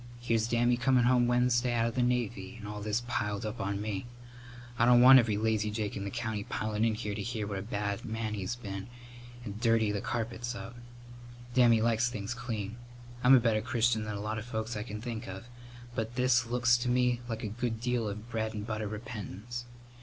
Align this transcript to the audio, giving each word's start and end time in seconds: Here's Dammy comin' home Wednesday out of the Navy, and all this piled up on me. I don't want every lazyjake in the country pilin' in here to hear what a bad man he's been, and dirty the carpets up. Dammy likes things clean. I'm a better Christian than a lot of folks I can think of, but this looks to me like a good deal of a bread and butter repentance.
Here's 0.19 0.47
Dammy 0.47 0.77
comin' 0.77 1.03
home 1.03 1.27
Wednesday 1.27 1.75
out 1.75 1.85
of 1.85 1.93
the 1.93 2.01
Navy, 2.01 2.55
and 2.57 2.67
all 2.67 2.81
this 2.81 3.03
piled 3.07 3.45
up 3.45 3.61
on 3.61 3.79
me. 3.79 4.07
I 4.79 4.83
don't 4.87 4.99
want 4.99 5.19
every 5.19 5.37
lazyjake 5.37 5.95
in 5.95 6.05
the 6.05 6.09
country 6.09 6.43
pilin' 6.49 6.83
in 6.83 6.95
here 6.95 7.13
to 7.13 7.21
hear 7.21 7.45
what 7.45 7.59
a 7.59 7.61
bad 7.61 8.03
man 8.03 8.33
he's 8.33 8.55
been, 8.55 8.87
and 9.45 9.61
dirty 9.61 9.91
the 9.91 10.01
carpets 10.01 10.55
up. 10.55 10.75
Dammy 11.53 11.81
likes 11.83 12.09
things 12.09 12.33
clean. 12.33 12.77
I'm 13.23 13.35
a 13.35 13.39
better 13.39 13.61
Christian 13.61 14.03
than 14.03 14.15
a 14.15 14.21
lot 14.21 14.39
of 14.39 14.45
folks 14.45 14.75
I 14.75 14.81
can 14.81 15.01
think 15.01 15.27
of, 15.27 15.45
but 15.93 16.15
this 16.15 16.47
looks 16.47 16.79
to 16.79 16.89
me 16.89 17.21
like 17.29 17.43
a 17.43 17.47
good 17.47 17.79
deal 17.79 18.09
of 18.09 18.17
a 18.17 18.21
bread 18.21 18.55
and 18.55 18.65
butter 18.65 18.87
repentance. 18.87 19.65